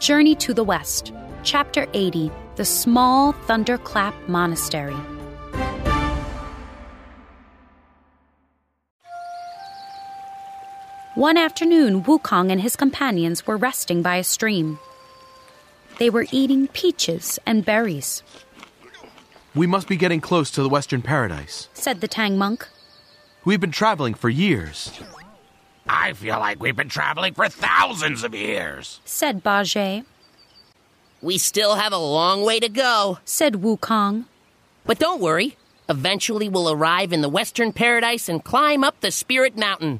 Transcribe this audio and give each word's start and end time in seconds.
Journey 0.00 0.34
to 0.36 0.54
the 0.54 0.64
West, 0.64 1.12
Chapter 1.42 1.86
80 1.92 2.32
The 2.56 2.64
Small 2.64 3.32
Thunderclap 3.32 4.14
Monastery. 4.28 4.96
One 11.14 11.36
afternoon, 11.36 12.04
Wukong 12.04 12.50
and 12.50 12.60
his 12.60 12.76
companions 12.76 13.46
were 13.46 13.56
resting 13.56 14.00
by 14.00 14.16
a 14.16 14.24
stream. 14.24 14.78
They 15.98 16.08
were 16.08 16.26
eating 16.32 16.68
peaches 16.68 17.38
and 17.44 17.64
berries, 17.64 18.22
We 19.54 19.66
must 19.66 19.88
be 19.88 19.96
getting 19.96 20.20
close 20.20 20.50
to 20.52 20.62
the 20.62 20.68
Western 20.68 21.02
Paradise. 21.02 21.68
said 21.74 22.00
the 22.00 22.08
Tang 22.08 22.38
monk. 22.38 22.66
We've 23.44 23.60
been 23.60 23.72
traveling 23.72 24.14
for 24.14 24.28
years. 24.30 24.98
I 25.92 26.12
feel 26.12 26.38
like 26.38 26.62
we've 26.62 26.76
been 26.76 26.88
traveling 26.88 27.34
for 27.34 27.48
thousands 27.48 28.22
of 28.22 28.32
years. 28.32 29.00
Said 29.04 29.42
Bajie, 29.42 30.04
We 31.20 31.36
still 31.36 31.74
have 31.74 31.92
a 31.92 31.98
long 31.98 32.44
way 32.44 32.60
to 32.60 32.68
go. 32.68 33.18
said 33.24 33.54
Wukong. 33.54 34.26
But 34.86 35.00
don't 35.00 35.20
worry. 35.20 35.56
Eventually, 35.88 36.48
we'll 36.48 36.70
arrive 36.70 37.12
in 37.12 37.22
the 37.22 37.28
Western 37.28 37.72
Paradise 37.72 38.28
and 38.28 38.44
climb 38.44 38.84
up 38.84 39.00
the 39.00 39.10
Spirit 39.10 39.56
Mountain. 39.56 39.98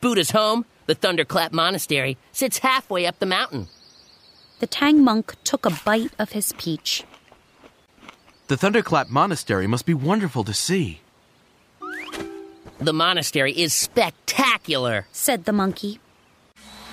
Buddha's 0.00 0.30
home, 0.30 0.64
the 0.86 0.94
Thunderclap 0.94 1.52
Monastery, 1.52 2.16
sits 2.32 2.58
halfway 2.58 3.04
up 3.04 3.18
the 3.18 3.26
mountain. 3.26 3.68
The 4.60 4.66
Tang 4.66 5.04
monk 5.04 5.34
took 5.44 5.66
a 5.66 5.78
bite 5.84 6.12
of 6.18 6.32
his 6.32 6.54
peach. 6.54 7.04
The 8.48 8.56
Thunderclap 8.56 9.10
Monastery 9.10 9.66
must 9.66 9.84
be 9.84 9.92
wonderful 9.94 10.42
to 10.44 10.54
see. 10.54 11.02
The 12.80 12.92
monastery 12.92 13.52
is 13.52 13.72
spectacular. 13.74 15.06
said 15.12 15.44
the 15.44 15.52
monkey. 15.52 16.00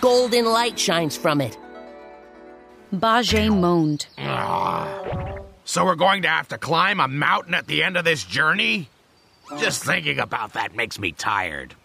Golden 0.02 0.46
light 0.46 0.78
shines 0.78 1.16
from 1.16 1.40
it. 1.42 1.58
Bajie 2.94 3.50
moaned. 3.50 4.08
So 5.66 5.86
we're 5.86 5.96
going 5.96 6.22
to 6.24 6.28
have 6.28 6.48
to 6.50 6.58
climb 6.58 7.00
a 7.00 7.08
mountain 7.08 7.54
at 7.54 7.68
the 7.68 7.84
end 7.84 7.98
of 7.98 8.06
this 8.06 8.24
journey? 8.24 8.90
Just 9.60 9.84
thinking 9.84 10.20
about 10.20 10.54
that 10.54 10.76
makes 10.76 11.00
me 11.00 11.12
tired. 11.14 11.76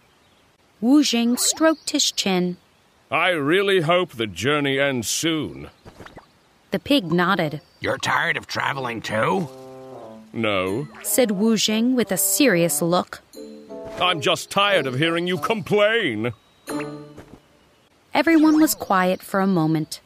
Wu 0.80 1.02
Jing 1.04 1.36
stroked 1.36 1.90
his 1.90 2.10
chin. 2.10 2.56
I 3.10 3.28
really 3.30 3.82
hope 3.82 4.12
the 4.12 4.26
journey 4.26 4.80
ends 4.80 5.08
soon. 5.08 5.70
The 6.72 6.78
pig 6.78 7.12
nodded. 7.12 7.60
You're 7.80 7.98
tired 7.98 8.36
of 8.36 8.46
traveling 8.46 9.00
too? 9.00 9.48
No, 10.32 10.88
Said 11.02 11.32
Wu 11.32 11.56
Jing 11.56 11.94
with 11.94 12.10
a 12.10 12.16
serious 12.16 12.80
look. 12.80 13.20
I'm 14.00 14.20
just 14.20 14.50
tired 14.50 14.86
of 14.86 14.98
hearing 14.98 15.26
you 15.26 15.38
complain. 15.38 16.32
Everyone 18.14 18.60
was 18.60 18.74
quiet 18.74 19.22
for 19.22 19.40
a 19.40 19.46
moment. 19.46 20.00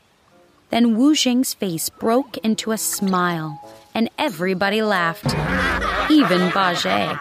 Then 0.70 0.96
Wu 0.96 1.14
Jing's 1.14 1.54
face 1.54 1.88
broke 1.88 2.36
into 2.38 2.72
a 2.72 2.78
smile, 2.78 3.60
and 3.94 4.10
everybody 4.18 4.82
laughed. 4.82 5.26
Even 6.10 6.50
Bajie, 6.50 7.18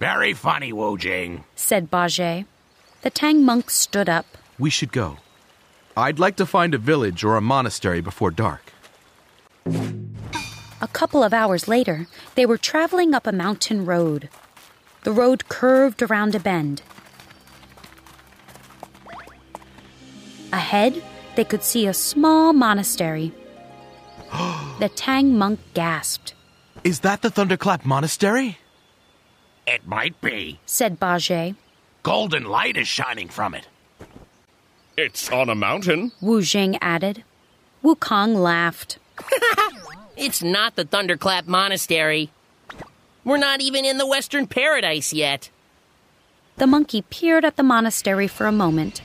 Very 0.00 0.32
funny, 0.34 0.72
Wu 0.72 0.96
Jing. 0.98 1.44
said 1.54 1.90
Bajie. 1.90 2.46
The 3.02 3.10
Tang 3.10 3.44
monk 3.44 3.70
stood 3.70 4.08
up. 4.08 4.26
We 4.58 4.70
should 4.70 4.92
go. 4.92 5.18
I'd 5.96 6.18
like 6.18 6.36
to 6.36 6.46
find 6.46 6.74
a 6.74 6.78
village 6.78 7.24
or 7.24 7.36
a 7.36 7.40
monastery 7.40 8.00
before 8.00 8.30
dark. 8.30 8.72
A 10.80 10.88
couple 10.92 11.22
of 11.22 11.32
hours 11.32 11.68
later, 11.68 12.06
they 12.34 12.46
were 12.46 12.58
traveling 12.58 13.14
up 13.14 13.26
a 13.26 13.32
mountain 13.32 13.84
road. 13.84 14.28
The 15.08 15.14
road 15.14 15.48
curved 15.48 16.02
around 16.02 16.34
a 16.34 16.38
bend. 16.38 16.82
Ahead, 20.52 21.02
they 21.34 21.44
could 21.44 21.62
see 21.62 21.86
a 21.86 21.94
small 21.94 22.52
monastery. 22.52 23.32
the 24.80 24.90
Tang 24.94 25.38
monk 25.38 25.60
gasped, 25.72 26.34
Is 26.84 27.00
that 27.00 27.22
the 27.22 27.30
Thunderclap 27.30 27.86
Monastery? 27.86 28.58
It 29.66 29.86
might 29.86 30.20
be. 30.20 30.60
said 30.66 31.00
Bajie. 31.00 31.56
Golden 32.02 32.44
light 32.44 32.76
is 32.76 32.86
shining 32.86 33.28
from 33.28 33.54
it. 33.54 33.66
It's 34.98 35.30
on 35.30 35.48
a 35.48 35.54
mountain. 35.54 36.12
Wu 36.20 36.42
Jing 36.42 36.76
added. 36.82 37.24
Wukong 37.82 38.36
laughed. 38.36 38.98
It's 40.18 40.42
not 40.42 40.74
the 40.74 40.84
Thunderclap 40.84 41.46
Monastery. 41.46 42.30
We're 43.28 43.36
not 43.36 43.60
even 43.60 43.84
in 43.84 43.98
the 43.98 44.06
Western 44.06 44.46
Paradise 44.46 45.12
yet. 45.12 45.50
The 46.56 46.66
monkey 46.66 47.02
peered 47.02 47.44
at 47.44 47.56
the 47.56 47.62
monastery 47.62 48.26
for 48.26 48.46
a 48.46 48.52
moment 48.52 49.02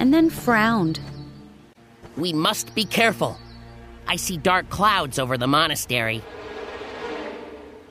and 0.00 0.12
then 0.12 0.30
frowned. 0.30 0.98
We 2.16 2.32
must 2.32 2.74
be 2.74 2.84
careful. 2.84 3.38
I 4.08 4.16
see 4.16 4.36
dark 4.36 4.68
clouds 4.68 5.20
over 5.20 5.38
the 5.38 5.46
monastery. 5.46 6.22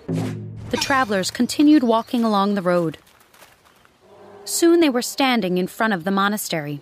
The 0.08 0.78
travelers 0.82 1.32
continued 1.32 1.84
walking 1.84 2.26
along 2.26 2.56
the 2.56 2.62
road. 2.62 2.98
Soon 4.44 4.82
they 4.82 4.90
were 4.90 5.02
standing 5.02 5.58
in 5.58 5.68
front 5.68 5.94
of 5.94 6.04
the 6.04 6.12
monastery. 6.12 6.82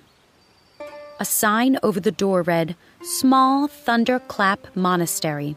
A 1.19 1.25
sign 1.25 1.77
over 1.83 1.99
the 1.99 2.11
door 2.11 2.41
read, 2.41 2.75
Small 3.03 3.67
Thunderclap 3.67 4.75
Monastery, 4.75 5.55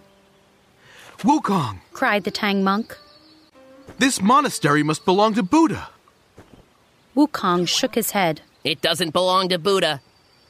Wukong! 1.25 1.79
cried 1.95 2.25
the 2.25 2.31
Tang 2.31 2.63
monk. 2.63 2.99
This 3.99 4.21
monastery 4.21 4.83
must 4.83 5.07
belong 5.07 5.33
to 5.35 5.43
Buddha. 5.43 5.89
Wukong 7.17 7.67
shook 7.67 7.95
his 7.95 8.11
head. 8.11 8.43
It 8.63 8.83
doesn't 8.83 9.11
belong 9.15 9.49
to 9.49 9.59
Buddha. 9.59 10.03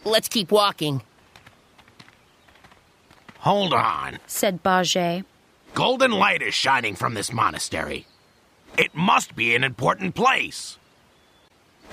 Let's 0.04 0.28
keep 0.28 0.50
walking. 0.50 1.02
Hold 3.38 3.72
on. 3.72 4.18
said 4.26 4.64
Bajie. 4.64 5.24
Golden 5.74 6.10
light 6.10 6.42
is 6.42 6.54
shining 6.54 6.96
from 6.96 7.14
this 7.14 7.32
monastery. 7.32 8.06
It 8.76 8.96
must 8.96 9.36
be 9.36 9.54
an 9.54 9.62
important 9.62 10.16
place. 10.16 10.78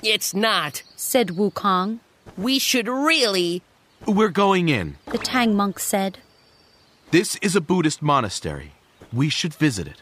It's 0.01 0.33
not. 0.33 0.81
said 0.95 1.27
Wukong. 1.29 1.99
We 2.35 2.57
should 2.57 2.87
really. 2.87 3.61
We're 4.07 4.29
going 4.29 4.69
in. 4.69 4.97
The 5.11 5.19
Tang 5.19 5.55
monk 5.55 5.77
said. 5.77 6.17
This 7.11 7.35
is 7.41 7.57
a 7.57 7.61
Buddhist 7.61 8.01
monastery. 8.01 8.71
We 9.11 9.27
should 9.27 9.53
visit 9.53 9.85
it. 9.85 10.01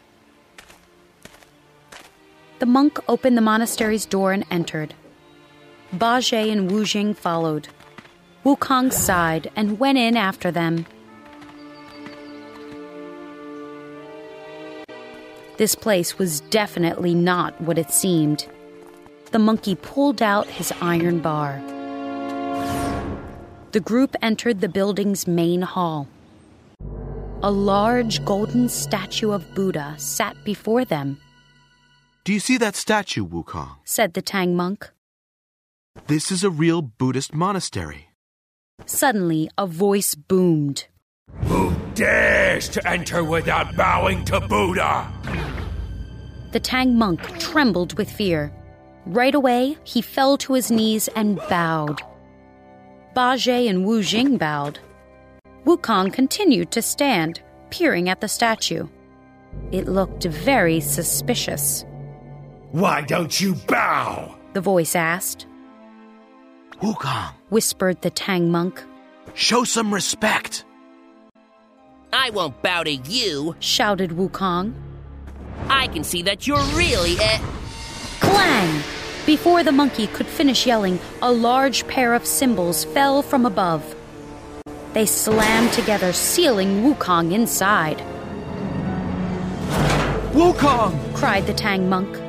The 2.60 2.68
monk 2.68 3.00
opened 3.08 3.36
the 3.36 3.42
monastery's 3.42 4.06
door 4.06 4.32
and 4.32 4.46
entered. 4.52 4.94
Bajie 5.92 6.52
and 6.52 6.70
Wu 6.70 6.86
Jing 6.86 7.16
followed. 7.16 7.68
Wukong 8.46 8.94
sighed 8.94 9.50
and 9.56 9.80
went 9.80 9.98
in 9.98 10.16
after 10.16 10.52
them. 10.52 10.86
This 15.58 15.74
place 15.74 16.20
was 16.20 16.42
definitely 16.52 17.16
not 17.16 17.60
what 17.60 17.80
it 17.80 17.90
seemed. 17.90 18.48
The 19.32 19.40
monkey 19.40 19.74
pulled 19.74 20.22
out 20.22 20.46
his 20.46 20.72
iron 20.80 21.22
bar. 21.22 21.60
The 23.72 23.80
group 23.80 24.16
entered 24.22 24.62
the 24.62 24.70
building's 24.70 25.26
main 25.26 25.64
hall. 25.64 26.08
A 27.42 27.50
large 27.52 28.24
golden 28.26 28.68
statue 28.68 29.32
of 29.32 29.54
Buddha 29.56 29.96
sat 29.98 30.36
before 30.44 30.84
them, 30.84 31.18
Do 32.26 32.34
you 32.34 32.40
see 32.40 32.58
that 32.58 32.76
statue, 32.76 33.26
Wukong? 33.26 33.78
said 33.86 34.14
the 34.14 34.22
Tang 34.22 34.56
monk. 34.58 34.90
This 36.08 36.32
is 36.32 36.44
a 36.44 36.50
real 36.50 36.82
Buddhist 36.82 37.34
monastery. 37.34 38.10
Suddenly, 38.86 39.50
a 39.58 39.66
voice 39.66 40.16
boomed. 40.16 40.88
Who 41.46 41.74
dares 41.96 42.68
to 42.70 42.86
enter 42.88 43.24
without 43.24 43.74
bowing 43.76 44.26
to 44.26 44.42
Buddha? 44.42 45.08
The 46.52 46.60
Tang 46.60 46.98
monk 46.98 47.22
trembled 47.40 47.98
with 47.98 48.12
fear. 48.12 48.52
Right 49.06 49.34
away, 49.36 49.78
he 49.86 50.02
fell 50.02 50.38
to 50.40 50.54
his 50.54 50.70
knees 50.72 51.08
and 51.16 51.38
bowed. 51.50 52.02
Bajie 53.16 53.70
and 53.70 53.86
Wu 53.86 54.04
Jing 54.04 54.38
bowed. 54.38 54.80
Wukong 55.66 56.12
continued 56.14 56.72
to 56.72 56.82
stand, 56.82 57.42
peering 57.70 58.10
at 58.10 58.22
the 58.22 58.28
statue. 58.28 58.88
It 59.72 59.88
looked 59.88 60.24
very 60.24 60.80
suspicious. 60.80 61.86
Why 62.72 63.02
don't 63.02 63.40
you 63.40 63.56
bow? 63.68 64.36
The 64.54 64.62
voice 64.62 64.96
asked, 64.96 65.48
Wukong, 66.82 67.34
whispered 67.50 68.02
the 68.02 68.10
Tang 68.10 68.52
monk. 68.52 68.82
show 69.34 69.64
some 69.64 69.94
respect. 69.94 70.66
I 72.14 72.30
won't 72.32 72.62
bow 72.62 72.84
to 72.84 72.92
you. 72.92 73.56
Shouted 73.60 74.12
Wukong. 74.12 74.74
I 75.68 75.88
can 75.88 76.04
see 76.04 76.22
that 76.24 76.48
you're 76.48 76.64
really 76.74 77.18
a. 77.18 77.40
Clang! 78.20 78.84
Before 79.26 79.64
the 79.64 79.72
monkey 79.72 80.08
could 80.08 80.26
finish 80.26 80.66
yelling, 80.66 81.00
a 81.22 81.32
large 81.32 81.88
pair 81.88 82.14
of 82.14 82.26
cymbals 82.26 82.86
fell 82.86 83.22
from 83.22 83.46
above. 83.46 83.96
They 85.00 85.06
slammed 85.06 85.72
together, 85.72 86.12
sealing 86.12 86.84
Wukong 86.84 87.32
inside. 87.32 88.00
Wukong! 90.34 91.16
cried 91.16 91.48
the 91.48 91.54
Tang 91.54 91.88
monk. 91.88 92.20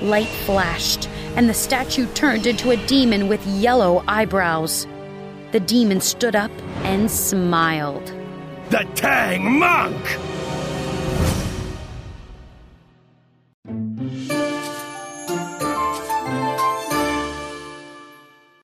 Light 0.00 0.32
flashed, 0.46 1.06
and 1.36 1.50
the 1.50 1.52
statue 1.52 2.06
turned 2.14 2.46
into 2.46 2.70
a 2.70 2.78
demon 2.86 3.28
with 3.28 3.46
yellow 3.46 4.02
eyebrows. 4.08 4.86
The 5.50 5.60
demon 5.60 6.00
stood 6.00 6.34
up 6.34 6.50
and 6.82 7.10
smiled. 7.10 8.06
The 8.70 8.88
Tang 8.94 9.58
Monk! 9.58 10.00